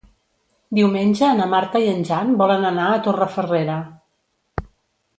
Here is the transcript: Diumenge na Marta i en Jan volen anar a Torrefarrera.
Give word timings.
Diumenge 0.79 1.29
na 1.41 1.47
Marta 1.53 1.83
i 1.85 1.87
en 1.93 2.03
Jan 2.09 2.33
volen 2.41 2.67
anar 2.73 2.89
a 2.89 2.99
Torrefarrera. 3.11 3.81